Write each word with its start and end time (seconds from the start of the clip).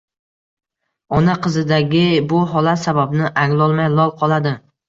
Ona 1.17 1.35
qizidagi 1.43 2.03
bu 2.33 2.41
holat 2.55 2.83
sababini 2.89 3.31
anglolmay, 3.45 3.95
lol 4.01 4.15
qoladi 4.25 4.57